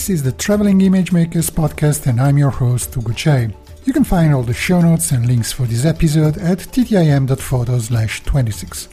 [0.00, 3.54] This is the Traveling Image Makers podcast, and I'm your host, Ugo Cei.
[3.84, 8.22] You can find all the show notes and links for this episode at ttim.photo slash
[8.22, 8.88] 26.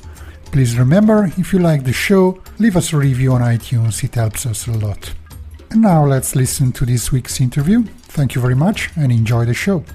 [0.51, 4.45] Please remember, if you like the show, leave us a review on iTunes, it helps
[4.45, 5.13] us a lot.
[5.71, 7.83] And now let's listen to this week's interview.
[8.09, 9.85] Thank you very much and enjoy the show.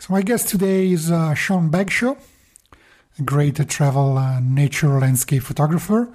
[0.00, 2.18] So, my guest today is uh, Sean Bagshaw,
[3.18, 6.12] a great travel uh, nature landscape photographer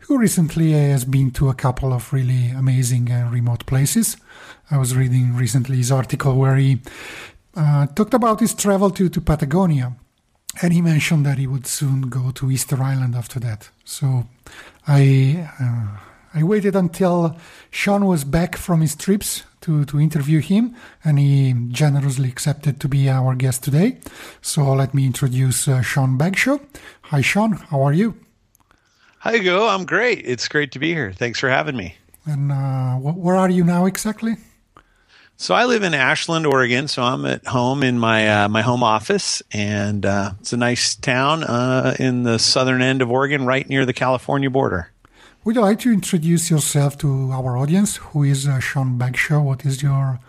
[0.00, 4.16] who recently has been to a couple of really amazing and remote places.
[4.70, 6.80] I was reading recently his article where he
[7.54, 9.96] uh, talked about his travel to, to Patagonia.
[10.62, 13.70] And he mentioned that he would soon go to Easter Island after that.
[13.84, 14.26] So
[14.86, 15.98] I uh,
[16.34, 17.36] I waited until
[17.70, 22.88] Sean was back from his trips to, to interview him, and he generously accepted to
[22.88, 23.98] be our guest today.
[24.42, 26.60] So let me introduce uh, Sean Bagshaw.
[27.02, 27.52] Hi, Sean.
[27.52, 28.14] How are you?
[29.30, 29.68] Hi, Go.
[29.68, 30.22] I'm great.
[30.24, 31.12] It's great to be here.
[31.12, 31.96] Thanks for having me.
[32.24, 34.36] And uh, where are you now exactly?
[35.36, 36.88] So I live in Ashland, Oregon.
[36.88, 40.94] So I'm at home in my uh, my home office, and uh, it's a nice
[40.94, 44.92] town uh, in the southern end of Oregon, right near the California border.
[45.44, 47.96] Would you like to introduce yourself to our audience?
[47.96, 49.42] Who is uh, Sean Bagshaw?
[49.42, 50.20] What is your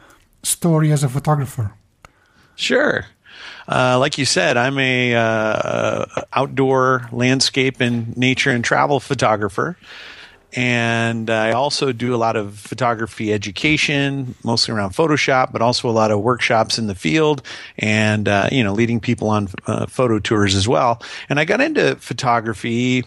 [0.44, 1.72] story as a photographer?
[2.58, 3.06] Sure.
[3.68, 9.78] Uh, like you said, I'm a uh, outdoor landscape and nature and travel photographer,
[10.54, 15.92] and I also do a lot of photography education, mostly around Photoshop, but also a
[15.92, 17.44] lot of workshops in the field,
[17.78, 21.02] and uh, you know, leading people on uh, photo tours as well.
[21.30, 23.06] And I got into photography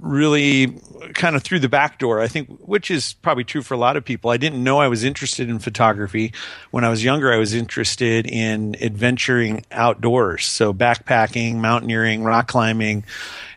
[0.00, 0.78] really
[1.14, 3.96] kind of through the back door, I think, which is probably true for a lot
[3.96, 4.30] of people.
[4.30, 6.32] I didn't know I was interested in photography.
[6.70, 10.46] When I was younger, I was interested in adventuring outdoors.
[10.46, 13.04] So backpacking, mountaineering, rock climbing.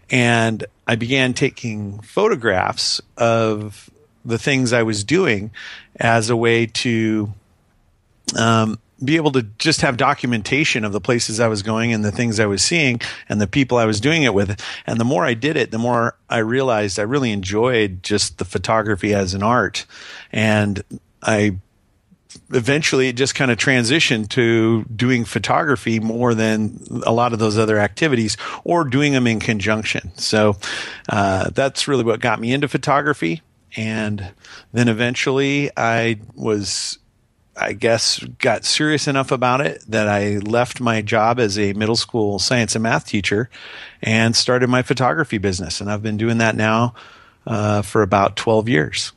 [0.09, 3.89] And I began taking photographs of
[4.25, 5.51] the things I was doing
[5.97, 7.33] as a way to
[8.37, 12.11] um, be able to just have documentation of the places I was going and the
[12.11, 14.61] things I was seeing and the people I was doing it with.
[14.85, 18.45] And the more I did it, the more I realized I really enjoyed just the
[18.45, 19.85] photography as an art.
[20.31, 20.83] And
[21.21, 21.57] I
[22.51, 27.57] eventually it just kind of transitioned to doing photography more than a lot of those
[27.57, 30.11] other activities or doing them in conjunction.
[30.15, 30.57] So
[31.09, 33.41] uh, that's really what got me into photography.
[33.75, 34.33] And
[34.71, 36.99] then eventually I was
[37.55, 41.95] I guess, got serious enough about it that I left my job as a middle
[41.95, 43.49] school science and math teacher
[44.01, 45.79] and started my photography business.
[45.79, 46.95] And I've been doing that now
[47.45, 49.11] uh, for about 12 years.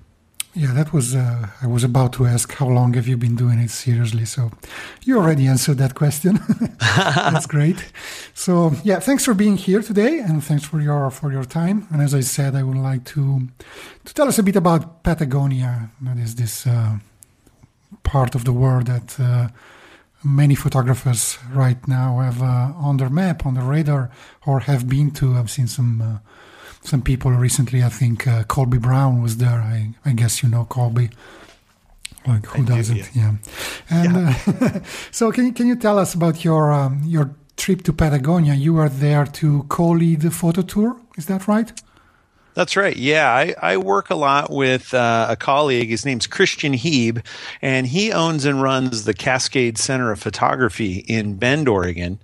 [0.55, 3.59] Yeah, that was, uh, I was about to ask how long have you been doing
[3.59, 4.25] it seriously?
[4.25, 4.51] So
[5.05, 6.41] you already answered that question.
[6.79, 7.93] That's great.
[8.33, 11.87] So yeah, thanks for being here today and thanks for your, for your time.
[11.91, 13.49] And as I said, I would like to,
[14.07, 15.91] to tell us a bit about Patagonia.
[16.01, 17.01] That is this, uh,
[18.03, 19.49] part of the world that uh,
[20.25, 24.11] many photographers right now have uh, on their map, on their radar,
[24.47, 25.35] or have been to.
[25.35, 26.19] I've seen some uh,
[26.83, 27.83] some people recently.
[27.83, 29.61] I think uh, Colby Brown was there.
[29.61, 31.11] I, I guess you know Colby.
[32.27, 32.97] Like who I doesn't?
[32.97, 33.33] Do, yeah.
[33.33, 33.35] yeah.
[33.91, 34.35] And yeah.
[34.47, 34.81] Uh,
[35.11, 38.55] so, can you can you tell us about your um, your trip to Patagonia?
[38.55, 41.01] You were there to co-lead the photo tour.
[41.17, 41.73] Is that right?
[42.57, 42.97] That's right.
[42.97, 45.91] Yeah, I, I work a lot with uh, a colleague.
[45.91, 47.23] His name's Christian Heeb,
[47.61, 52.19] and he owns and runs the Cascade Center of Photography in Bend, Oregon.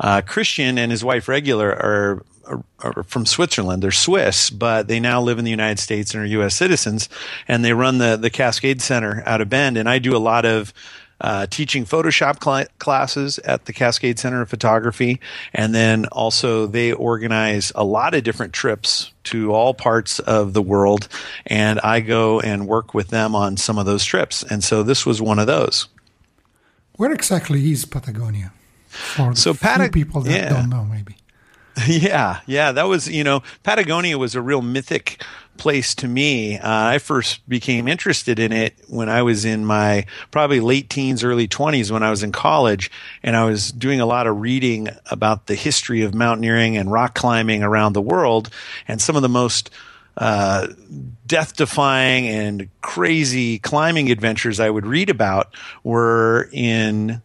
[0.00, 3.82] Uh, Christian and his wife Regula are, are, are, from Switzerland.
[3.82, 6.56] They're Swiss, but they now live in the United States and are U.S.
[6.56, 7.10] citizens,
[7.46, 9.76] and they run the the Cascade Center out of Bend.
[9.76, 10.72] And I do a lot of
[11.20, 15.20] uh, teaching Photoshop cl- classes at the Cascade Center of Photography.
[15.52, 20.62] And then also they organize a lot of different trips to all parts of the
[20.62, 21.08] world.
[21.46, 24.42] And I go and work with them on some of those trips.
[24.42, 25.88] And so this was one of those.
[26.96, 28.52] Where exactly is Patagonia?
[28.88, 30.48] For so Pat- people that yeah.
[30.50, 31.16] don't know, maybe.
[31.88, 35.22] Yeah, yeah, that was you know Patagonia was a real mythic
[35.56, 36.58] place to me.
[36.58, 41.22] Uh, I first became interested in it when I was in my probably late teens,
[41.22, 42.90] early 20s when I was in college,
[43.22, 47.14] and I was doing a lot of reading about the history of mountaineering and rock
[47.14, 48.50] climbing around the world,
[48.88, 49.70] and some of the most
[50.16, 50.68] uh,
[51.26, 57.20] death defying and crazy climbing adventures I would read about were in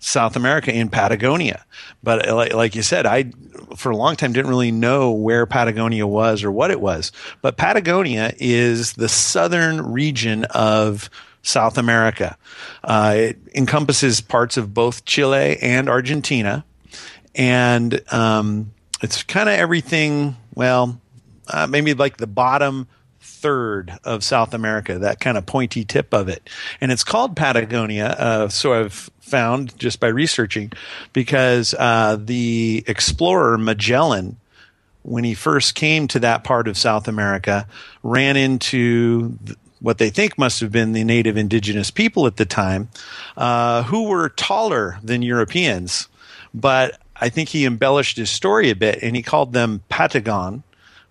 [0.00, 1.64] South America in Patagonia.
[2.02, 3.30] But uh, like, like, you said, I
[3.76, 7.12] for a long time didn't really know where Patagonia was or what it was.
[7.40, 11.08] But Patagonia is the southern region of
[11.42, 12.36] South America.
[12.82, 16.64] Uh, it encompasses parts of both Chile and Argentina,
[17.34, 20.36] and um, it's kind of everything.
[20.54, 21.00] Well,
[21.48, 22.88] uh, maybe like the bottom
[23.40, 26.48] third of South America, that kind of pointy tip of it.
[26.80, 28.06] And it's called Patagonia.
[28.06, 30.72] Uh, so I've found just by researching
[31.12, 34.36] because uh, the explorer Magellan,
[35.02, 37.66] when he first came to that part of South America,
[38.02, 39.38] ran into
[39.80, 42.88] what they think must have been the native indigenous people at the time,
[43.36, 46.08] uh, who were taller than Europeans.
[46.52, 50.62] But I think he embellished his story a bit and he called them Patagon,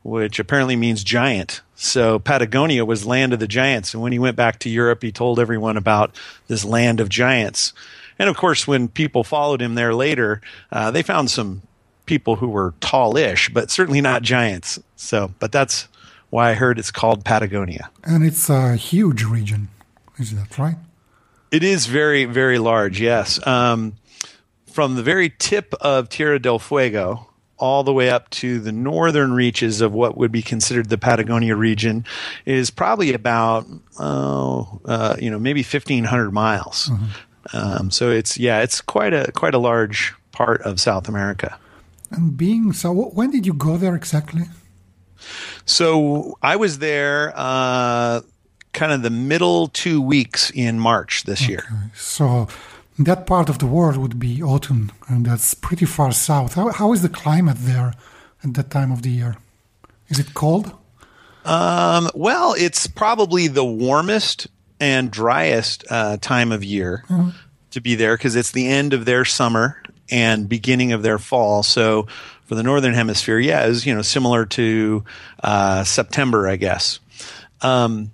[0.04, 1.62] which apparently means giant.
[1.82, 3.94] So Patagonia was land of the giants.
[3.94, 6.14] And when he went back to Europe, he told everyone about
[6.48, 7.72] this land of giants.
[8.20, 10.42] And of course, when people followed him there later,
[10.74, 11.62] uh, they found some
[12.06, 14.78] people who were tallish, but certainly not giants.
[14.98, 15.88] So, but that's
[16.30, 17.90] why I heard it's called Patagonia.
[18.04, 19.70] And it's a huge region.
[20.18, 20.76] Is that right?
[21.50, 23.46] It is very, very large, yes.
[23.48, 23.94] Um,
[24.68, 27.29] from the very tip of Tierra del Fuego,
[27.60, 31.56] all the way up to the northern reaches of what would be considered the Patagonia
[31.56, 32.06] region
[32.46, 33.68] is probably about
[34.00, 36.90] oh uh, you know maybe fifteen hundred miles.
[36.90, 37.06] Mm-hmm.
[37.58, 41.58] Um, so it's yeah it's quite a quite a large part of South America.
[42.12, 44.44] And being so, when did you go there exactly?
[45.66, 47.34] So I was there.
[47.36, 48.22] Uh,
[48.74, 51.52] kind of the middle two weeks in March this okay.
[51.52, 51.64] year.
[51.96, 52.48] So
[53.06, 56.56] that part of the world would be autumn, and that's pretty far south.
[56.56, 57.94] How, how is the climate there
[58.44, 59.38] at that time of the year?
[60.10, 60.74] Is it cold?
[61.46, 64.48] Um, well, it's probably the warmest
[64.80, 67.30] and driest uh, time of year mm-hmm.
[67.72, 69.82] to be there because it's the end of their summer
[70.12, 71.64] and beginning of their fall.
[71.64, 72.08] So
[72.46, 75.04] for the northern hemisphere, yeah, it's you know similar to
[75.44, 77.00] uh, September, I guess.
[77.62, 78.12] Um,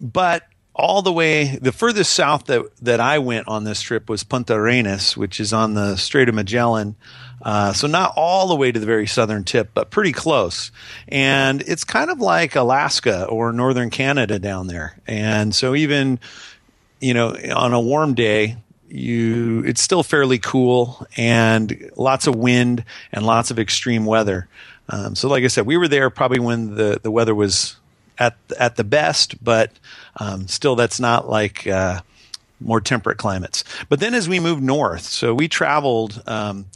[0.00, 0.44] but
[0.74, 4.54] all the way the furthest south that that I went on this trip was Punta
[4.54, 6.96] Arenas, which is on the Strait of Magellan.
[7.42, 10.72] Uh, so not all the way to the very southern tip, but pretty close.
[11.08, 14.98] And it's kind of like Alaska or northern Canada down there.
[15.06, 16.18] And so even
[17.00, 18.56] you know on a warm day,
[18.88, 24.48] you it's still fairly cool and lots of wind and lots of extreme weather.
[24.88, 27.76] Um, so like I said, we were there probably when the the weather was
[28.18, 29.70] at at the best, but
[30.16, 32.00] um, still, that's not like uh,
[32.60, 33.64] more temperate climates.
[33.88, 36.66] But then as we moved north, so we traveled um,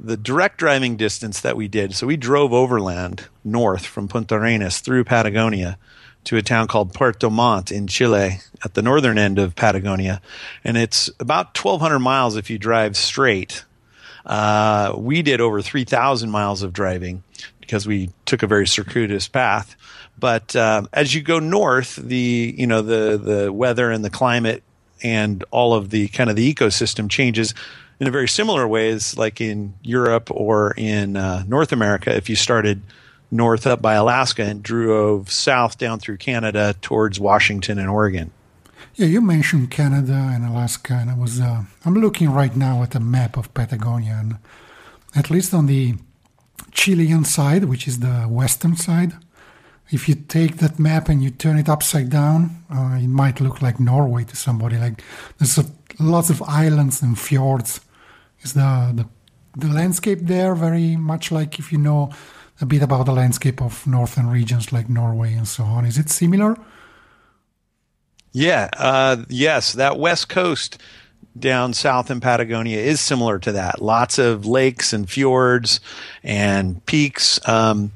[0.00, 1.94] the direct driving distance that we did.
[1.94, 5.78] So we drove overland north from Punta Arenas through Patagonia
[6.24, 10.20] to a town called Puerto Montt in Chile at the northern end of Patagonia.
[10.64, 13.64] And it's about 1,200 miles if you drive straight.
[14.26, 17.22] Uh, we did over 3,000 miles of driving
[17.68, 19.76] because we took a very circuitous path.
[20.18, 24.62] But uh, as you go north, the you know the the weather and the climate
[25.02, 27.54] and all of the kind of the ecosystem changes
[28.00, 32.14] in a very similar ways, like in Europe or in uh, North America.
[32.16, 32.82] If you started
[33.30, 38.30] north up by Alaska and drove south down through Canada towards Washington and Oregon.
[38.94, 42.94] Yeah, you mentioned Canada and Alaska, and I was uh, I'm looking right now at
[42.94, 44.38] a map of Patagonia, and
[45.14, 45.94] at least on the
[46.72, 49.12] Chilean side, which is the western side,
[49.90, 53.62] if you take that map and you turn it upside down, uh, it might look
[53.62, 54.76] like Norway to somebody.
[54.76, 55.02] Like
[55.38, 55.64] there's a,
[55.98, 57.80] lots of islands and fjords.
[58.42, 59.06] Is the, the
[59.56, 62.10] the landscape there very much like if you know
[62.60, 65.84] a bit about the landscape of northern regions like Norway and so on?
[65.84, 66.56] Is it similar?
[68.32, 68.68] Yeah.
[68.76, 70.78] Uh, yes, that west coast
[71.38, 73.80] down south in Patagonia is similar to that.
[73.80, 75.80] Lots of lakes and fjords
[76.22, 77.40] and peaks.
[77.48, 77.92] Um,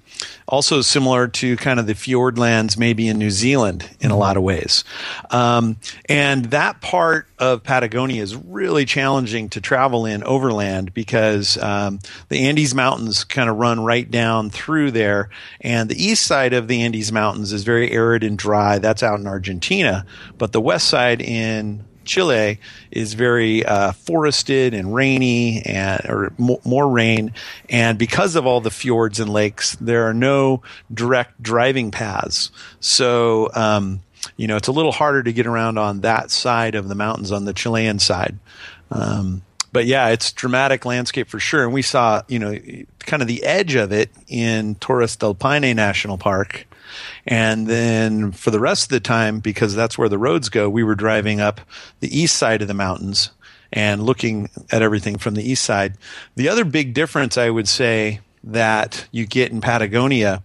[0.46, 4.42] also similar to kind of the fjordlands maybe in New Zealand in a lot of
[4.42, 4.84] ways.
[5.30, 12.00] Um, and that part of Patagonia is really challenging to travel in overland because um,
[12.28, 15.30] the Andes Mountains kind of run right down through there.
[15.60, 18.78] And the east side of the Andes Mountains is very arid and dry.
[18.78, 20.04] That's out in Argentina.
[20.38, 22.58] But the west side in Chile
[22.90, 27.32] is very uh, forested and rainy, and or more, rain.
[27.68, 32.50] And because of all the fjords and lakes, there are no direct driving paths.
[32.80, 34.02] So um,
[34.36, 37.32] you know it's a little harder to get around on that side of the mountains
[37.32, 38.38] on the Chilean side.
[38.90, 39.42] Um,
[39.72, 41.64] but yeah, it's dramatic landscape for sure.
[41.64, 42.58] And we saw, you know,
[43.00, 46.66] kind of the edge of it in Torres del Paine National Park.
[47.26, 50.84] And then for the rest of the time, because that's where the roads go, we
[50.84, 51.60] were driving up
[52.00, 53.30] the east side of the mountains.
[53.72, 55.96] and looking at everything from the east side.
[56.36, 60.42] The other big difference I would say that you get in Patagonia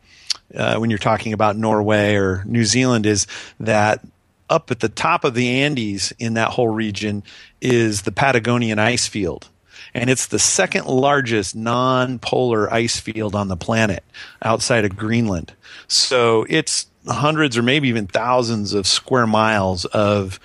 [0.56, 3.28] uh, when you're talking about Norway or New Zealand is
[3.60, 4.02] that
[4.50, 7.24] up at the top of the Andes in that whole region
[7.60, 9.50] is the Patagonian ice field.
[9.94, 14.04] And it's the second largest non polar ice field on the planet
[14.42, 15.54] outside of Greenland.
[15.88, 20.40] So it's hundreds or maybe even thousands of square miles of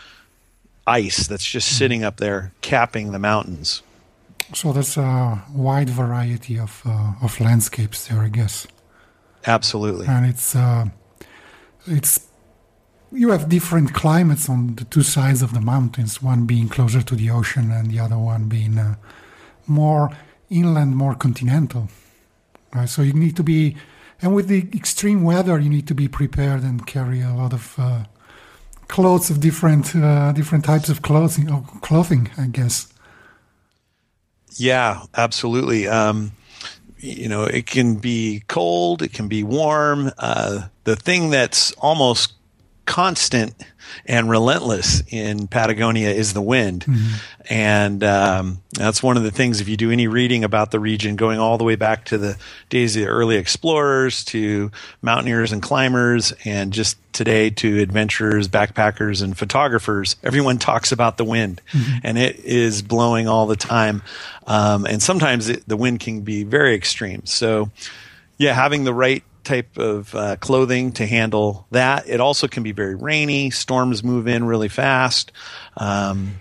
[0.86, 1.76] ice that's just hmm.
[1.76, 3.82] sitting up there capping the mountains.
[4.54, 8.66] So there's a wide variety of uh, of landscapes there, I guess.
[9.46, 10.06] Absolutely.
[10.06, 10.86] And it's uh,
[11.86, 12.28] it's
[13.10, 17.14] you have different climates on the two sides of the mountains, one being closer to
[17.14, 18.96] the ocean and the other one being uh,
[19.66, 20.10] more
[20.50, 21.88] inland, more continental.
[22.74, 22.88] Right?
[22.88, 23.76] So you need to be,
[24.20, 27.74] and with the extreme weather, you need to be prepared and carry a lot of
[27.78, 28.04] uh,
[28.88, 32.92] clothes of different uh, different types of clothing, or clothing, I guess.
[34.56, 35.88] Yeah, absolutely.
[35.88, 36.32] Um,
[36.98, 40.10] you know, it can be cold, it can be warm.
[40.18, 42.34] Uh, the thing that's almost
[42.92, 43.54] constant
[44.04, 46.84] and relentless in Patagonia is the wind.
[46.84, 47.14] Mm-hmm.
[47.48, 51.16] And um, that's one of the things, if you do any reading about the region,
[51.16, 52.36] going all the way back to the
[52.68, 54.70] days of the early explorers, to
[55.00, 61.24] mountaineers and climbers, and just today to adventurers, backpackers, and photographers, everyone talks about the
[61.24, 61.62] wind.
[61.72, 61.98] Mm-hmm.
[62.04, 64.02] And it is blowing all the time.
[64.46, 67.24] Um, and sometimes it, the wind can be very extreme.
[67.24, 67.70] So,
[68.36, 72.08] yeah, having the right type of uh, clothing to handle that.
[72.08, 73.50] It also can be very rainy.
[73.50, 75.32] Storms move in really fast.
[75.76, 76.36] Um,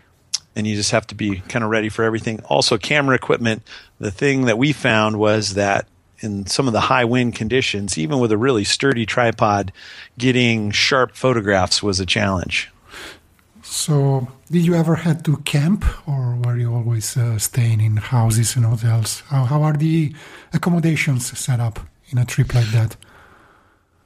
[0.56, 2.42] and you just have to be kind of ready for everything.
[2.46, 3.64] Also, camera equipment.
[4.00, 5.88] The thing that we found was that
[6.20, 9.72] in some of the high wind conditions, even with a really sturdy tripod,
[10.18, 12.70] getting sharp photographs was a challenge.
[13.64, 18.56] So, did you ever had to camp, or were you always uh, staying in houses
[18.56, 19.22] and hotels?
[19.28, 20.14] How, how are the
[20.52, 21.80] accommodations set up?
[22.12, 22.96] In a trip like that?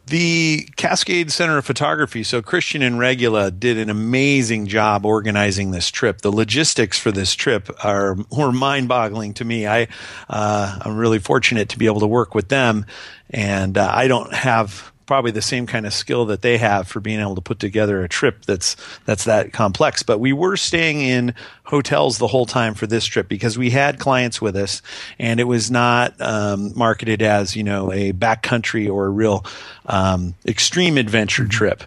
[0.07, 5.89] The Cascade Center of Photography, so Christian and Regula did an amazing job organizing this
[5.89, 6.21] trip.
[6.21, 9.65] The logistics for this trip are were mind boggling to me.
[9.65, 9.87] I
[10.29, 12.85] uh, I'm really fortunate to be able to work with them,
[13.31, 16.99] and uh, I don't have probably the same kind of skill that they have for
[16.99, 20.03] being able to put together a trip that's that's that complex.
[20.03, 21.33] But we were staying in
[21.63, 24.81] hotels the whole time for this trip because we had clients with us,
[25.19, 29.45] and it was not um, marketed as you know a backcountry or a real
[29.85, 31.51] um, extreme adventure mm-hmm.
[31.51, 31.83] trip.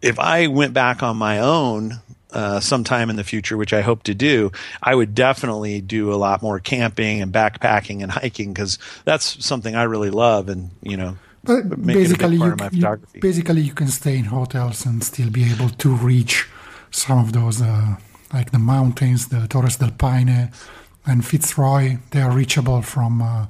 [0.00, 2.00] If I went back on my own,
[2.34, 4.50] uh, sometime in the future, which I hope to do,
[4.82, 9.76] I would definitely do a lot more camping and backpacking and hiking because that's something
[9.76, 10.48] I really love.
[10.48, 15.30] And you know, but basically, you, you, basically you can stay in hotels and still
[15.30, 16.48] be able to reach
[16.90, 17.96] some of those, uh,
[18.32, 20.50] like the mountains, the Torres del Paine
[21.06, 21.98] and Fitzroy.
[22.10, 23.46] They are reachable from uh,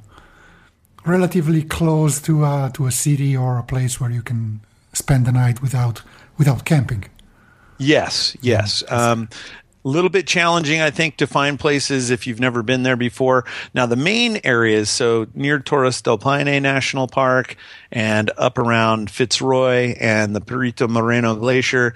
[1.04, 4.60] relatively close to uh, to a city or a place where you can
[4.92, 6.02] spend the night without
[6.38, 7.04] without camping.
[7.78, 8.84] Yes, yes.
[8.88, 9.28] Um,
[9.84, 13.44] a little bit challenging, I think, to find places if you've never been there before.
[13.74, 17.56] Now, the main areas, so near Torres del Paine National Park
[17.92, 21.94] and up around Fitzroy and the Perito Moreno Glacier,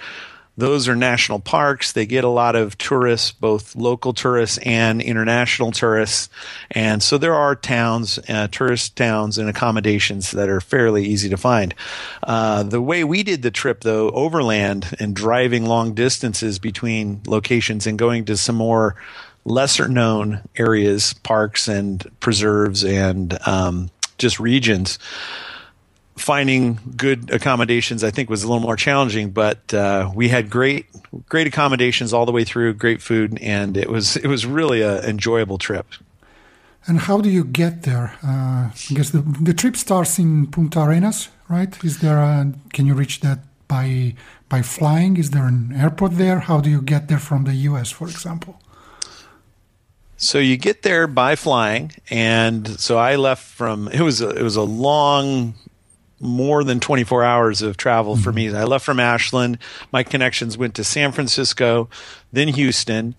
[0.58, 1.92] those are national parks.
[1.92, 6.28] They get a lot of tourists, both local tourists and international tourists.
[6.72, 11.36] And so there are towns, uh, tourist towns and accommodations that are fairly easy to
[11.36, 11.76] find.
[12.24, 17.86] Uh, the way we did the trip though, overland and driving long distances between locations
[17.86, 18.96] and going to some more
[19.44, 24.98] lesser known areas, parks and preserves and, um, just regions
[26.18, 29.30] finding good accommodations, I think, was a little more challenging.
[29.30, 30.86] But uh, we had great,
[31.28, 35.04] great accommodations all the way through, great food, and it was it was really an
[35.04, 35.86] enjoyable trip.
[36.86, 38.16] And how do you get there?
[38.22, 41.84] Uh, I guess the the trip starts in Punta Arenas, right?
[41.84, 44.14] Is there a, can you reach that by
[44.48, 45.16] by flying?
[45.16, 46.40] Is there an airport there?
[46.40, 48.58] How do you get there from the U.S., for example?
[50.16, 54.42] So you get there by flying, and so I left from it was a, it
[54.42, 55.54] was a long
[56.20, 58.46] more than 24 hours of travel for me.
[58.46, 58.56] Mm-hmm.
[58.56, 59.58] I left from Ashland.
[59.92, 61.88] My connections went to San Francisco,
[62.32, 63.14] then Houston,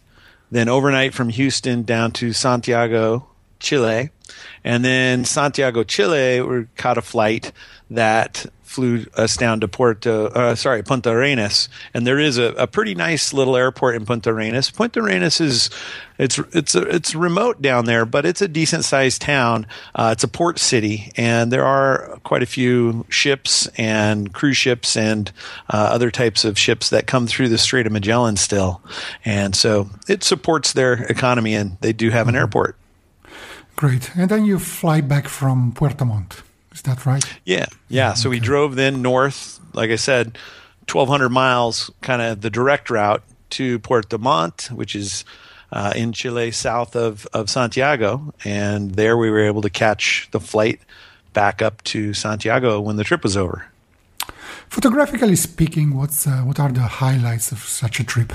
[0.51, 3.27] then overnight from Houston down to Santiago,
[3.59, 4.09] Chile.
[4.63, 7.51] And then Santiago, Chile, we caught a flight
[7.89, 12.67] that flew us down to Puerto, uh, sorry, Punta Arenas, and there is a, a,
[12.67, 14.69] pretty nice little airport in Punta Arenas.
[14.69, 15.71] Punta Arenas is
[16.19, 19.65] it's it's it's remote down there, but it's a decent sized town.
[19.95, 24.95] Uh, it's a port city, and there are quite a few ships and cruise ships
[24.95, 25.31] and
[25.73, 28.83] uh, other types of ships that come through the Strait of Magellan still,
[29.25, 32.41] and so it supports their economy, and they do have an mm-hmm.
[32.41, 32.75] airport.
[33.75, 36.43] Great, and then you fly back from Puerto Montt.
[36.79, 37.25] Is that right?
[37.43, 38.13] Yeah, yeah.
[38.13, 40.37] So we drove then north, like I said,
[40.87, 45.25] 1,200 miles, kind of the direct route to Puerto Montt, which is
[45.73, 48.33] uh, in Chile, south of, of Santiago.
[48.45, 50.79] And there we were able to catch the flight
[51.33, 53.65] back up to Santiago when the trip was over.
[54.69, 58.31] Photographically speaking, what's uh, what are the highlights of such a trip?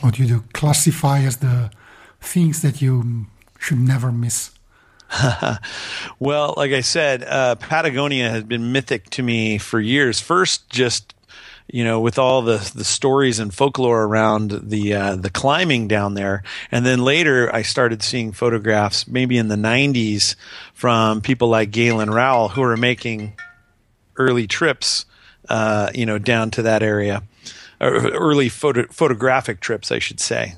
[0.00, 1.70] What do you do classify as the
[2.18, 3.26] things that you
[3.58, 4.52] should never miss?
[6.18, 10.20] well, like I said, uh, Patagonia has been mythic to me for years.
[10.20, 11.14] First, just
[11.68, 16.14] you know, with all the the stories and folklore around the uh, the climbing down
[16.14, 20.34] there, and then later I started seeing photographs, maybe in the '90s,
[20.74, 23.34] from people like Galen Rowell who were making
[24.16, 25.06] early trips,
[25.48, 27.22] uh, you know, down to that area
[27.80, 30.54] early photo, photographic trips, I should say.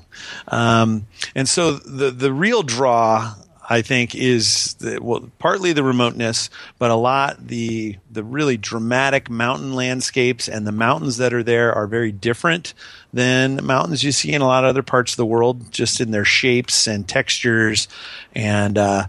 [0.47, 3.33] Um, and so the the real draw
[3.69, 9.29] I think is the, well partly the remoteness, but a lot the the really dramatic
[9.29, 12.73] mountain landscapes and the mountains that are there are very different
[13.13, 16.11] than mountains you see in a lot of other parts of the world, just in
[16.11, 17.87] their shapes and textures,
[18.33, 19.07] and uh,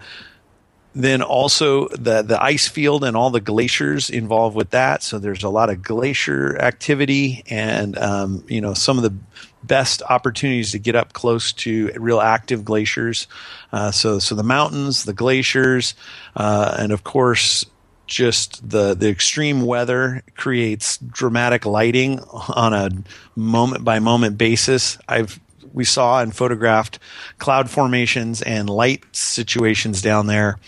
[0.96, 5.02] then also the the ice field and all the glaciers involved with that.
[5.02, 9.14] So there's a lot of glacier activity, and um, you know some of the
[9.62, 13.26] best opportunities to get up close to real active glaciers.
[13.72, 15.94] Uh, so, so the mountains, the glaciers,
[16.36, 17.66] uh, and of course,
[18.06, 22.88] just the the extreme weather creates dramatic lighting on a
[23.34, 24.96] moment by moment basis.
[25.06, 25.38] I've
[25.74, 26.98] we saw and photographed
[27.36, 30.58] cloud formations and light situations down there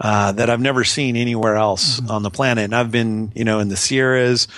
[0.00, 2.10] uh, that I've never seen anywhere else mm-hmm.
[2.10, 2.64] on the planet.
[2.64, 4.48] And I've been, you know, in the Sierras.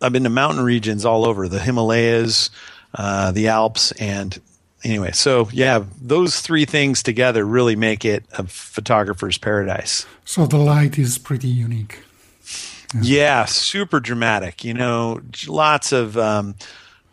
[0.00, 2.50] I've been to mountain regions all over the Himalayas,
[2.94, 4.38] uh, the Alps, and
[4.84, 10.06] anyway, so yeah, those three things together really make it a photographer's paradise.
[10.24, 12.00] So the light is pretty unique.
[12.94, 14.64] Yeah, yeah super dramatic.
[14.64, 16.54] You know, lots of um,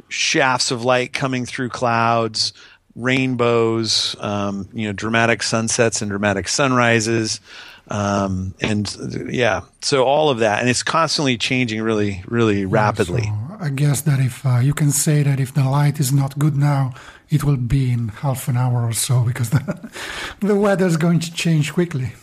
[0.07, 2.53] shafts of light coming through clouds,
[2.99, 7.39] rainbows, um, you know, dramatic sunsets and dramatic sunrises.
[7.87, 13.23] Um, and yeah, so all of that, and it's constantly changing really, really rapidly.
[13.23, 16.37] So I guess that if uh, you can say that if the light is not
[16.37, 16.93] good now,
[17.29, 19.91] it will be in half an hour or so because the,
[20.41, 22.13] the weather is going to change quickly.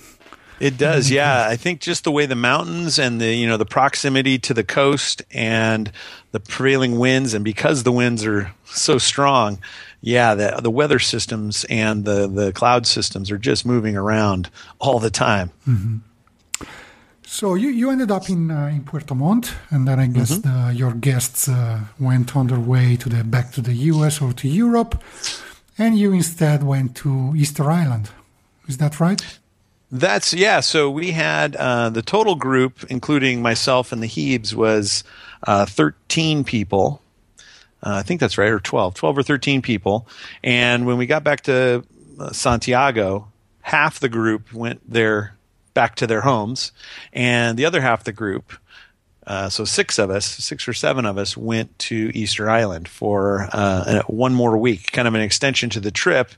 [0.59, 1.47] It does, yeah.
[1.47, 4.65] I think just the way the mountains and the you know the proximity to the
[4.65, 5.93] coast and
[6.33, 9.59] the prevailing winds, and because the winds are so strong,
[10.01, 14.99] yeah, the the weather systems and the the cloud systems are just moving around all
[14.99, 15.51] the time.
[15.67, 15.97] Mm-hmm.
[17.29, 20.69] So you, you ended up in uh, in Puerto Montt, and then I guess mm-hmm.
[20.69, 24.23] the, your guests uh, went on their way to the back to the U.S.
[24.23, 25.03] or to Europe,
[25.77, 28.11] and you instead went to Easter Island.
[28.69, 29.21] Is that right?
[29.91, 30.61] That's yeah.
[30.61, 35.03] So we had uh, the total group, including myself and the Heebs, was
[35.43, 37.03] uh, thirteen people.
[37.87, 40.09] Uh, I think that's right, or 12, 12 or thirteen people.
[40.43, 41.85] And when we got back to
[42.19, 43.29] uh, Santiago,
[43.61, 45.37] half the group went there
[45.73, 46.73] back to their homes,
[47.13, 48.53] and the other half the group,
[49.25, 53.49] uh, so six of us, six or seven of us, went to Easter Island for
[53.53, 56.33] uh, one more week, kind of an extension to the trip.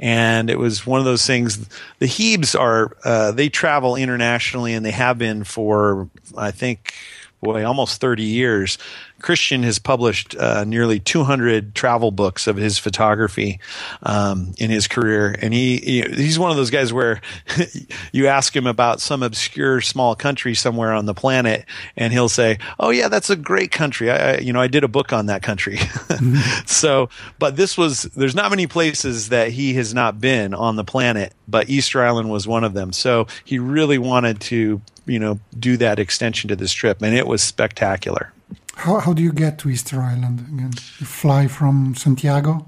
[0.00, 1.68] And it was one of those things.
[2.00, 6.94] The Heebs are uh, they travel internationally, and they have been for I think
[7.40, 8.78] boy almost thirty years.
[9.20, 13.60] Christian has published uh, nearly 200 travel books of his photography
[14.02, 17.20] um, in his career, and he, he, he's one of those guys where
[18.12, 21.64] you ask him about some obscure small country somewhere on the planet,
[21.96, 24.10] and he'll say, "Oh yeah, that's a great country.
[24.10, 26.66] I, I you know I did a book on that country." mm-hmm.
[26.66, 30.84] So, but this was there's not many places that he has not been on the
[30.84, 32.92] planet, but Easter Island was one of them.
[32.92, 37.26] So he really wanted to you know do that extension to this trip, and it
[37.26, 38.32] was spectacular.
[38.76, 40.72] How, how do you get to Easter Island again?
[40.98, 42.66] You fly from Santiago?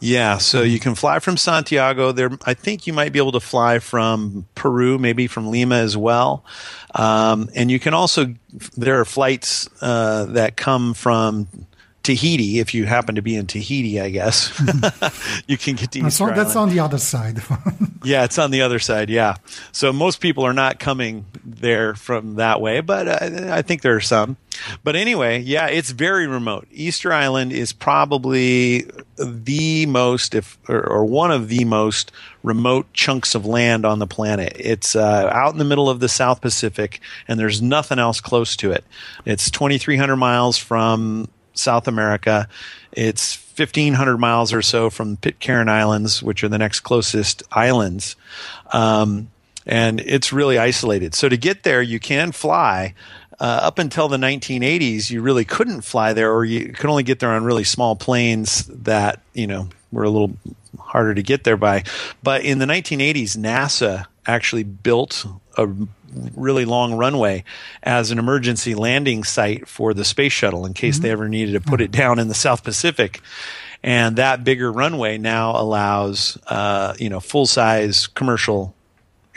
[0.00, 2.12] Yeah, so you can fly from Santiago.
[2.12, 5.96] There, I think you might be able to fly from Peru, maybe from Lima as
[5.96, 6.44] well.
[6.94, 8.34] Um, and you can also
[8.76, 11.48] there are flights uh, that come from
[12.08, 14.58] Tahiti, if you happen to be in Tahiti, I guess
[15.46, 17.42] you can get to that's Easter on, that's on the other side.
[18.04, 19.10] Yeah, it's on the other side.
[19.10, 19.34] Yeah,
[19.72, 23.96] so most people are not coming there from that way, but uh, I think there
[23.96, 24.36] are some.
[24.84, 26.68] But anyway, yeah, it's very remote.
[26.70, 32.12] Easter Island is probably the most, if or, or one of the most
[32.44, 34.52] remote chunks of land on the planet.
[34.56, 38.56] It's uh, out in the middle of the South Pacific, and there's nothing else close
[38.58, 38.84] to it.
[39.26, 42.48] It's 2,300 miles from South America.
[42.92, 48.16] It's 1,500 miles or so from Pitcairn Islands, which are the next closest islands.
[48.72, 49.30] Um,
[49.66, 51.14] and it's really isolated.
[51.14, 52.94] So to get there, you can fly.
[53.40, 57.20] Uh, up until the 1980s, you really couldn't fly there, or you could only get
[57.20, 60.36] there on really small planes that you know were a little
[60.78, 61.84] harder to get there by.
[62.22, 65.24] But in the 1980s, NASA actually built
[65.56, 65.68] a
[66.34, 67.44] really long runway
[67.82, 71.60] as an emergency landing site for the space shuttle in case they ever needed to
[71.60, 73.20] put it down in the South Pacific.
[73.82, 78.74] And that bigger runway now allows, uh, you know, full size commercial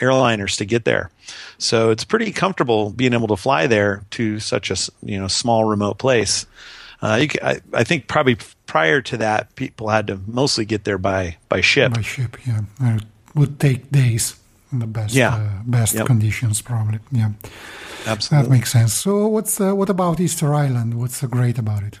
[0.00, 1.10] airliners to get there.
[1.58, 5.64] So it's pretty comfortable being able to fly there to such a you know small
[5.64, 6.46] remote place.
[7.00, 10.98] Uh, you I, I think probably prior to that, people had to mostly get there
[10.98, 11.94] by by ship.
[11.94, 12.62] By ship, yeah.
[12.80, 13.04] It
[13.34, 14.34] would take days
[14.80, 15.34] the best Yeah.
[15.34, 16.06] uh, best Yep.
[16.06, 16.98] conditions, probably.
[17.10, 17.30] Yeah,
[18.06, 18.48] Absolutely.
[18.48, 18.92] that makes sense.
[18.94, 20.94] So, what's uh, what about Easter Island?
[20.94, 21.98] What's so great about it?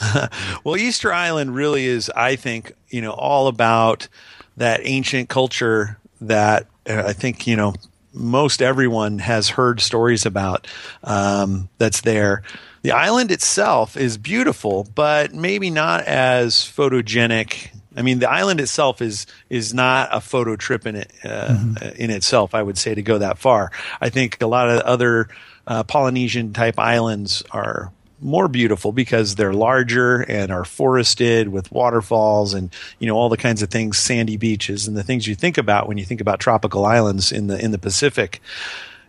[0.64, 4.08] Well, Easter Island really is, I think, you know, all about
[4.56, 7.74] that ancient culture that uh, I think, you know,
[8.12, 10.66] most everyone has heard stories about
[11.04, 12.42] um, that's there.
[12.82, 17.68] The island itself is beautiful, but maybe not as photogenic.
[18.00, 22.10] I mean, the island itself is is not a photo trip in it uh, in
[22.10, 22.54] itself.
[22.54, 23.70] I would say to go that far.
[24.00, 25.28] I think a lot of other
[25.66, 32.54] uh, Polynesian type islands are more beautiful because they're larger and are forested with waterfalls
[32.54, 35.58] and you know all the kinds of things sandy beaches and the things you think
[35.58, 38.40] about when you think about tropical islands in the in the Pacific.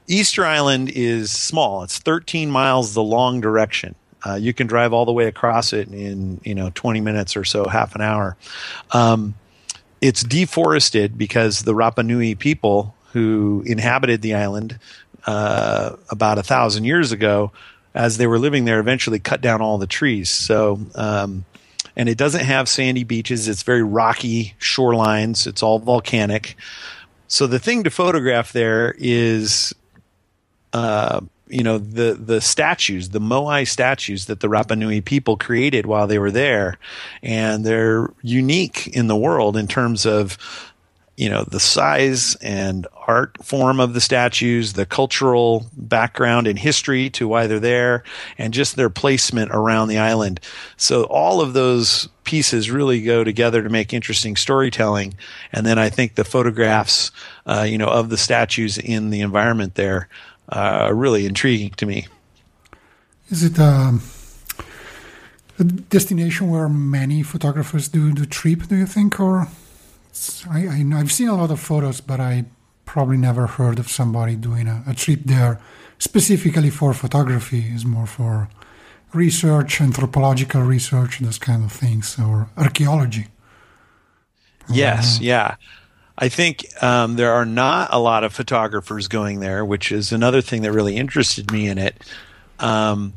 [0.08, 1.84] Easter Island is small.
[1.84, 3.96] It's 13 miles the long direction.
[4.24, 7.44] Uh, you can drive all the way across it in you know 20 minutes or
[7.44, 8.38] so, half an hour.
[8.92, 9.36] Um,
[10.00, 14.80] it's deforested because the Rapa Nui people who inhabited the island
[15.26, 17.52] uh, about a thousand years ago,
[17.94, 20.30] as they were living there, eventually cut down all the trees.
[20.30, 21.46] So, um,
[21.96, 23.48] and it doesn't have sandy beaches.
[23.48, 25.46] It's very rocky shorelines.
[25.46, 26.56] It's all volcanic.
[27.28, 29.76] So the thing to photograph there is
[30.74, 31.22] uh,
[31.52, 36.08] you know the the statues, the Moai statues that the Rapa Nui people created while
[36.08, 36.80] they were there,
[37.22, 40.38] and they're unique in the world in terms of
[41.18, 47.10] you know the size and art form of the statues, the cultural background and history
[47.10, 48.04] to why they're there,
[48.38, 50.40] and just their placement around the island.
[50.78, 55.16] So all of those pieces really go together to make interesting storytelling.
[55.52, 57.12] And then I think the photographs,
[57.46, 60.08] uh, you know, of the statues in the environment there
[60.52, 62.08] uh, really intriguing to me.
[63.30, 64.02] Is it um,
[65.58, 68.68] a destination where many photographers do the trip?
[68.68, 69.48] Do you think, or
[70.50, 72.46] I, I've seen a lot of photos, but I
[72.86, 75.62] probably never heard of somebody doing a, a trip there
[75.98, 77.72] specifically for photography.
[77.74, 78.50] Is more for
[79.14, 83.28] research, anthropological research, those kind of things, or archaeology.
[84.70, 85.56] Yes, yeah.
[86.22, 90.40] I think um, there are not a lot of photographers going there, which is another
[90.40, 91.96] thing that really interested me in it.
[92.60, 93.14] Um,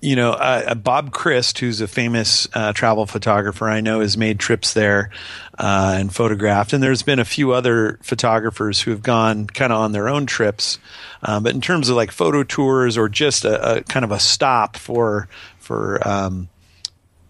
[0.00, 4.38] you know, uh, Bob Krist, who's a famous uh, travel photographer I know, has made
[4.38, 5.10] trips there
[5.58, 6.72] uh, and photographed.
[6.72, 10.24] And there's been a few other photographers who have gone kind of on their own
[10.24, 10.78] trips.
[11.24, 14.20] Um, but in terms of like photo tours or just a, a kind of a
[14.20, 16.48] stop for for um,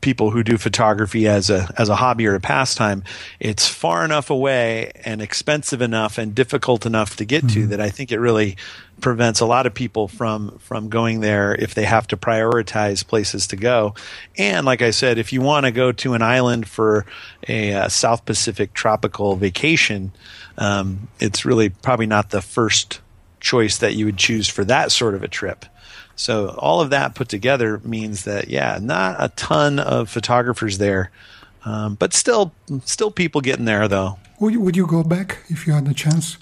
[0.01, 3.03] people who do photography as a as a hobby or a pastime,
[3.41, 7.91] it's far enough away and expensive enough and difficult enough to get to that I
[7.91, 8.57] think it really
[9.01, 13.47] prevents a lot of people from from going there if they have to prioritize places
[13.49, 13.95] to go.
[14.37, 17.07] And like I said, if you want to go to an island for
[17.49, 20.13] a, uh South Pacific tropical vacation,
[20.57, 23.01] um, it's really probably not the first
[23.41, 25.65] choice that you would choose for that sort of a trip.
[26.19, 31.13] So all of that put together means that yeah, not a ton of photographers there,
[31.65, 32.53] um, but still,
[32.85, 34.19] still people getting there though.
[34.41, 36.37] Would you, would you go back if you had the chance?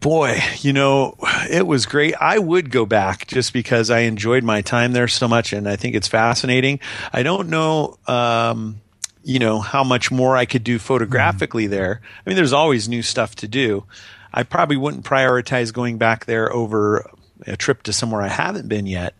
[0.00, 1.16] Boy, you know,
[1.48, 2.14] it was great.
[2.20, 5.76] I would go back just because I enjoyed my time there so much, and I
[5.76, 6.80] think it's fascinating.
[7.12, 7.98] I don't know.
[8.08, 8.80] Um,
[9.22, 12.00] you know how much more I could do photographically there.
[12.02, 13.84] I mean, there's always new stuff to do.
[14.32, 17.08] I probably wouldn't prioritize going back there over
[17.46, 19.14] a trip to somewhere I haven't been yet.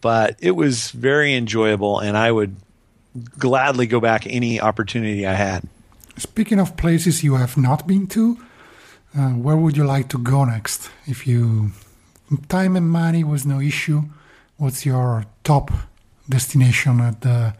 [0.00, 2.56] but it was very enjoyable, and I would
[3.38, 5.68] gladly go back any opportunity I had.
[6.16, 8.38] Speaking of places you have not been to,
[9.16, 10.90] uh, where would you like to go next?
[11.06, 11.72] If you
[12.48, 14.02] time and money was no issue,
[14.56, 15.70] what's your top
[16.28, 17.54] destination at the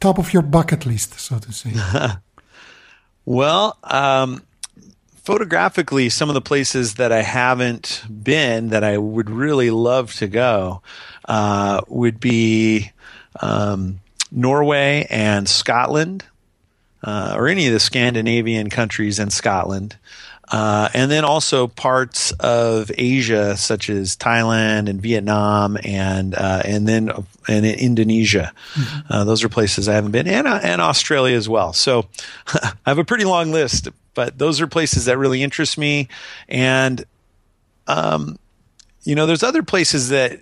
[0.00, 1.72] top of your bucket list, so to say?
[3.24, 4.42] well, um,
[5.24, 10.26] photographically, some of the places that I haven't been that I would really love to
[10.28, 10.82] go
[11.26, 12.92] uh, would be
[13.40, 16.24] um, Norway and Scotland,
[17.02, 19.96] uh, or any of the Scandinavian countries and Scotland.
[20.46, 26.86] Uh, and then also parts of Asia, such as Thailand and Vietnam, and uh, and
[26.86, 27.10] then
[27.48, 28.52] and Indonesia.
[28.74, 29.12] Mm-hmm.
[29.12, 31.72] Uh, those are places I haven't been, and uh, and Australia as well.
[31.72, 32.06] So
[32.52, 36.08] I have a pretty long list, but those are places that really interest me.
[36.48, 37.04] And
[37.86, 38.38] um,
[39.04, 40.40] you know, there's other places that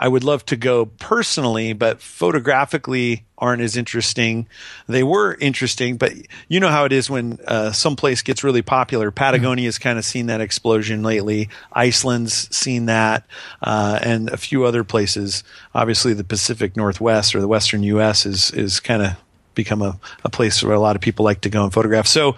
[0.00, 4.46] I would love to go personally, but photographically aren't as interesting.
[4.86, 6.12] They were interesting, but
[6.46, 9.10] you know how it is when uh, some place gets really popular.
[9.10, 9.82] Patagonia's mm-hmm.
[9.82, 11.48] kind of seen that explosion lately.
[11.72, 13.26] Iceland's seen that,
[13.60, 15.42] uh, and a few other places.
[15.74, 18.24] Obviously, the Pacific Northwest or the Western U.S.
[18.24, 19.12] is is kind of
[19.54, 22.06] become a, a place where a lot of people like to go and photograph.
[22.06, 22.36] So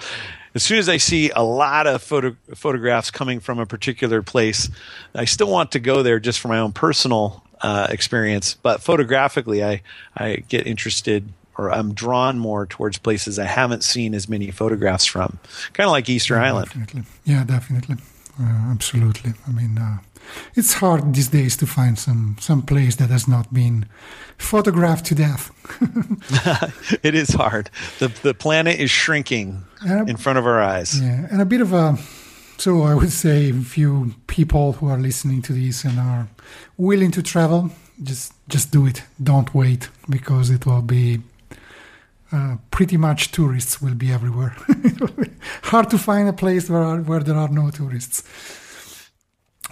[0.54, 4.68] as soon as I see a lot of photo, photographs coming from a particular place,
[5.14, 8.54] I still want to go there just for my own personal uh, experience.
[8.54, 9.82] But photographically, I
[10.16, 15.04] I get interested or I'm drawn more towards places I haven't seen as many photographs
[15.04, 15.38] from,
[15.74, 16.66] kind of like Easter yeah, Island.
[16.68, 17.02] Definitely.
[17.24, 17.96] Yeah, definitely,
[18.40, 19.34] uh, absolutely.
[19.46, 19.98] I mean, uh,
[20.54, 23.86] it's hard these days to find some some place that has not been
[24.38, 25.50] photographed to death.
[27.02, 27.70] it is hard.
[27.98, 29.64] the The planet is shrinking
[30.06, 31.00] in front of our eyes.
[31.00, 31.96] Yeah, and a bit of a
[32.60, 36.28] so I would say if you people who are listening to this and are
[36.76, 37.70] willing to travel,
[38.02, 39.02] just just do it.
[39.22, 41.20] Don't wait because it will be
[42.32, 44.54] uh, pretty much tourists will be everywhere.
[45.62, 48.22] Hard to find a place where are, where there are no tourists.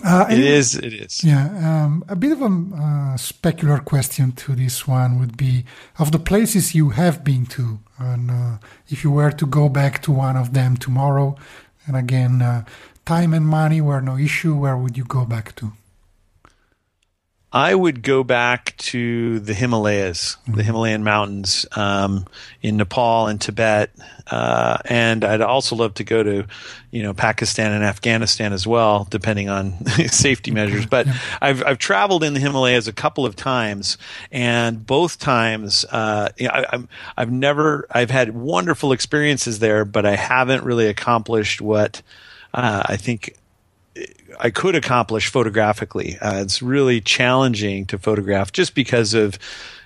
[0.05, 0.75] Uh, it is.
[0.77, 1.25] It is.
[1.25, 1.47] Yeah.
[1.85, 5.65] Um, a bit of a uh, specular question to this one would be:
[5.99, 8.59] of the places you have been to, and uh,
[8.89, 11.37] if you were to go back to one of them tomorrow,
[11.87, 12.65] and again, uh,
[13.05, 14.55] time and money were no issue.
[14.55, 15.73] Where would you go back to?
[17.51, 20.57] I would go back to the Himalayas, mm-hmm.
[20.57, 22.27] the Himalayan mountains um,
[22.61, 23.91] in Nepal and Tibet,
[24.31, 26.47] uh, and I'd also love to go to,
[26.91, 30.85] you know, Pakistan and Afghanistan as well, depending on safety measures.
[30.85, 31.17] But yeah.
[31.41, 33.97] I've I've traveled in the Himalayas a couple of times,
[34.31, 36.85] and both times, uh, I,
[37.17, 42.03] I've never I've had wonderful experiences there, but I haven't really accomplished what.
[42.55, 43.38] Uh, I think
[44.39, 46.19] I could accomplish photographically.
[46.19, 49.39] Uh, it's really challenging to photograph just because of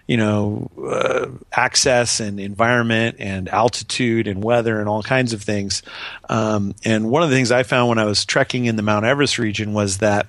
[0.07, 5.83] you know uh, access and environment and altitude and weather and all kinds of things.
[6.29, 9.05] Um, and one of the things I found when I was trekking in the Mount
[9.05, 10.29] Everest region was that.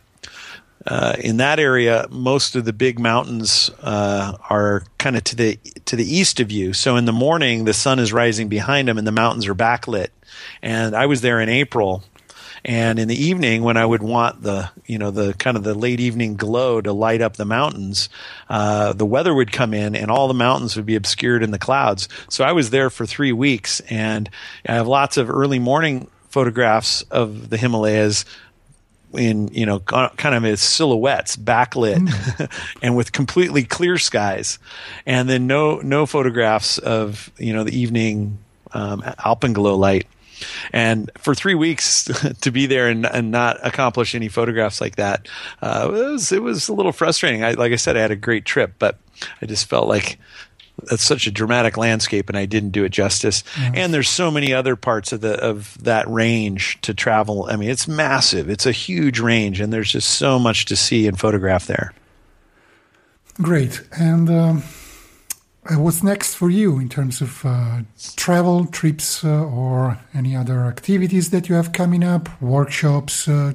[0.85, 5.55] Uh, in that area, most of the big mountains uh, are kind of to the
[5.85, 6.73] to the east of you.
[6.73, 10.09] So in the morning, the sun is rising behind them, and the mountains are backlit.
[10.61, 12.03] And I was there in April,
[12.65, 15.73] and in the evening, when I would want the, you know, the kind of the
[15.73, 18.07] late evening glow to light up the mountains,
[18.49, 21.59] uh, the weather would come in and all the mountains would be obscured in the
[21.59, 22.07] clouds.
[22.29, 24.29] So I was there for three weeks and
[24.65, 28.23] I have lots of early morning photographs of the Himalayas
[29.13, 32.51] in you know kind of as silhouettes backlit mm.
[32.81, 34.57] and with completely clear skies
[35.05, 38.39] and then no no photographs of you know the evening
[38.71, 40.07] um, alpenglow light
[40.71, 42.03] and for three weeks
[42.41, 45.27] to be there and, and not accomplish any photographs like that,
[45.61, 47.43] uh, it, was, it was a little frustrating.
[47.43, 48.97] I, like I said, I had a great trip, but
[49.41, 50.17] I just felt like
[50.77, 53.43] that's such a dramatic landscape and I didn't do it justice.
[53.55, 53.75] Mm-hmm.
[53.75, 57.47] And there's so many other parts of the of that range to travel.
[57.49, 58.49] I mean, it's massive.
[58.49, 61.93] It's a huge range and there's just so much to see and photograph there.
[63.35, 63.81] Great.
[63.91, 64.63] And um,
[65.69, 67.81] uh, what's next for you in terms of uh,
[68.15, 73.27] travel, trips, uh, or any other activities that you have coming up, workshops?
[73.27, 73.53] Uh?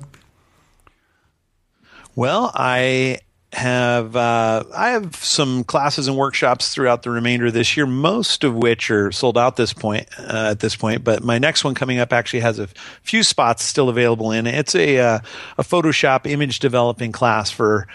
[2.14, 3.18] Well, I
[3.52, 8.44] have uh, I have some classes and workshops throughout the remainder of this year, most
[8.44, 11.04] of which are sold out this point uh, at this point.
[11.04, 12.68] But my next one coming up actually has a
[13.02, 14.46] few spots still available in.
[14.46, 15.22] It's a a
[15.58, 17.86] Photoshop image developing class for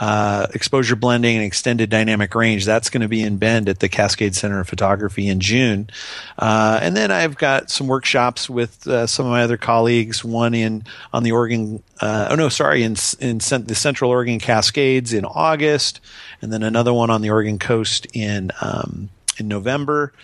[0.00, 2.64] uh, exposure blending and extended dynamic range.
[2.64, 5.90] That's going to be in Bend at the Cascade Center of Photography in June.
[6.38, 10.24] Uh, and then I've got some workshops with uh, some of my other colleagues.
[10.24, 11.82] One in on the Oregon.
[12.00, 16.00] Uh, oh no, sorry, in in the Central Oregon Cascades in August,
[16.40, 20.14] and then another one on the Oregon coast in um, in November.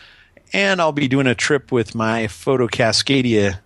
[0.54, 3.58] And I'll be doing a trip with my Photo Cascadia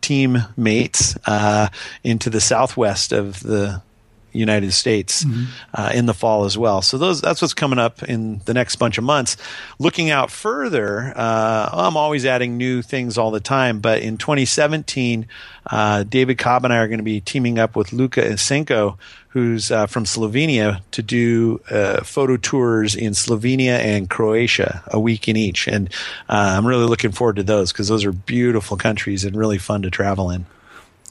[0.00, 1.68] teammates uh,
[2.02, 3.82] into the southwest of the
[4.32, 5.44] United States mm-hmm.
[5.74, 6.82] uh, in the fall as well.
[6.82, 9.36] So those that's what's coming up in the next bunch of months.
[9.78, 13.80] Looking out further, uh, I'm always adding new things all the time.
[13.80, 15.26] But in 2017,
[15.66, 19.70] uh, David Cobb and I are going to be teaming up with Luka Esenko, who's
[19.70, 25.36] uh, from Slovenia, to do uh, photo tours in Slovenia and Croatia, a week in
[25.36, 25.68] each.
[25.68, 25.88] And
[26.28, 29.82] uh, I'm really looking forward to those because those are beautiful countries and really fun
[29.82, 30.46] to travel in.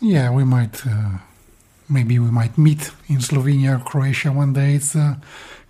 [0.01, 0.81] Yeah, we might
[1.89, 4.75] maybe we might meet in Slovenia or Croatia one day.
[4.75, 5.15] It's uh,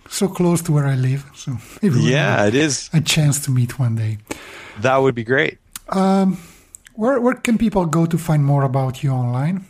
[0.08, 1.24] so close to where I live.
[1.34, 4.18] So yeah, it is a chance to meet one day.
[4.80, 5.58] That would be great.
[5.88, 6.38] Um,
[6.94, 9.64] where where can people go to find more about you online?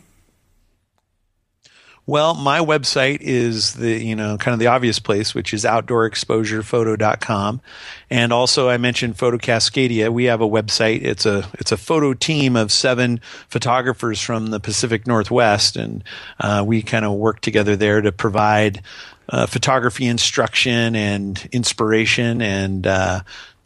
[2.07, 7.61] Well, my website is the, you know, kind of the obvious place, which is outdoorexposurephoto.com.
[8.09, 10.09] And also I mentioned Photo Cascadia.
[10.09, 11.03] We have a website.
[11.03, 15.75] It's a, it's a photo team of seven photographers from the Pacific Northwest.
[15.77, 16.03] And,
[16.39, 18.81] uh, we kind of work together there to provide,
[19.29, 23.21] uh, photography instruction and inspiration and, uh,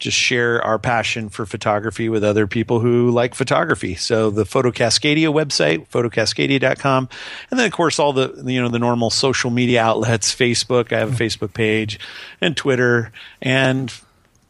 [0.05, 3.95] just share our passion for photography with other people who like photography.
[3.95, 7.09] So the Photo Cascadia website, photocascadia.com.
[7.49, 10.99] And then of course all the, you know, the normal social media outlets, Facebook, I
[10.99, 11.99] have a Facebook page
[12.39, 13.91] and Twitter and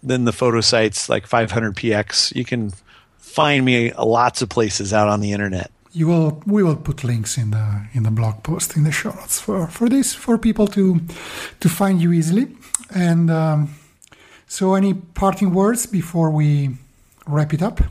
[0.04, 2.36] then the photo sites like 500px.
[2.36, 2.74] You can
[3.18, 5.72] find me lots of places out on the internet.
[5.94, 9.12] You will, we will put links in the in the blog post in the show
[9.12, 11.00] notes for for this for people to
[11.62, 12.48] to find you easily
[12.94, 13.70] and um,
[14.48, 16.78] so, any parting words before we
[17.28, 17.82] wrap it up?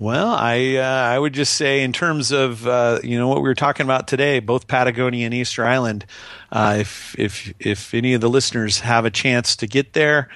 [0.00, 3.42] Well, I uh, I would just say in terms of uh, you know what we
[3.42, 6.06] were talking about today, both Patagonia and Easter Island.
[6.50, 10.30] Uh, if if if any of the listeners have a chance to get there,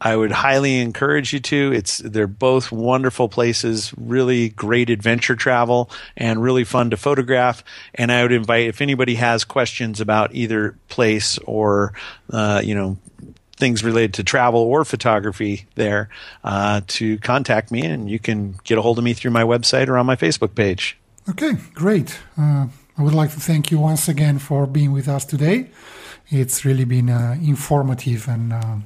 [0.00, 1.72] I would highly encourage you to.
[1.72, 7.62] It's they're both wonderful places, really great adventure travel, and really fun to photograph.
[7.94, 11.92] And I would invite if anybody has questions about either place or
[12.30, 12.96] uh, you know
[13.62, 16.08] things related to travel or photography there
[16.42, 19.86] uh, to contact me, and you can get a hold of me through my website
[19.88, 20.98] or on my Facebook page.
[21.30, 22.18] Okay, great.
[22.36, 22.66] Uh,
[22.98, 25.70] I would like to thank you once again for being with us today.
[26.28, 28.76] It's really been uh, informative and uh,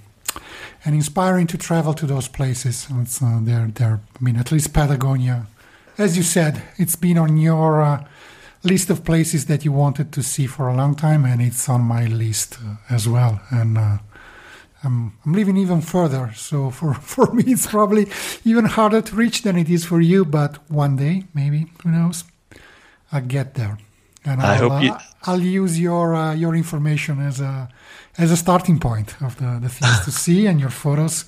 [0.84, 2.86] and inspiring to travel to those places.
[3.02, 5.46] It's, uh, they're, they're, I mean, at least Patagonia.
[5.96, 8.04] As you said, it's been on your uh,
[8.62, 11.80] list of places that you wanted to see for a long time, and it's on
[11.80, 12.58] my list
[12.90, 13.40] as well.
[13.50, 13.78] And
[14.86, 16.32] I'm, I'm living even further.
[16.34, 18.06] So for, for me, it's probably
[18.44, 20.24] even harder to reach than it is for you.
[20.24, 22.24] But one day, maybe, who knows,
[23.12, 23.78] I'll get there.
[24.24, 24.92] And I'll, I hope you...
[24.92, 27.68] uh, I'll use your uh, your information as a
[28.18, 31.26] as a starting point of the, the things to see and your photos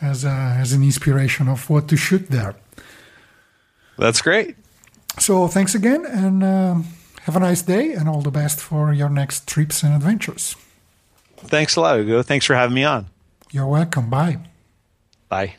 [0.00, 2.54] as a, as an inspiration of what to shoot there.
[3.98, 4.56] That's great.
[5.18, 6.86] So thanks again, and um,
[7.22, 10.54] have a nice day, and all the best for your next trips and adventures.
[11.38, 12.22] Thanks a lot, Luka.
[12.22, 13.06] Thanks for having me on.
[13.50, 14.10] You're welcome.
[14.10, 14.38] Bye.
[15.28, 15.56] Bye.